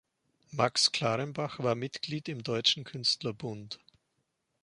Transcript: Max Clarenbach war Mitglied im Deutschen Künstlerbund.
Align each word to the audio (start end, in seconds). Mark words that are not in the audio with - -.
Max 0.49 0.91
Clarenbach 0.91 1.59
war 1.59 1.75
Mitglied 1.75 2.27
im 2.27 2.41
Deutschen 2.41 2.85
Künstlerbund. 2.85 3.77